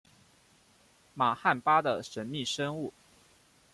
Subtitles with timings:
[1.13, 2.91] 玛罕巴的神秘生物。